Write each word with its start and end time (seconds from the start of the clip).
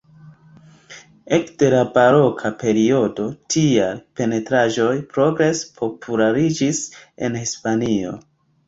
Ekde 1.37 1.69
la 1.73 1.81
baroka 1.97 2.51
periodo, 2.65 3.27
tiaj 3.57 3.93
pentraĵoj 4.21 4.91
progrese 5.15 5.71
populariĝis 5.85 6.83
en 7.29 7.43
Hispanio. 7.45 8.21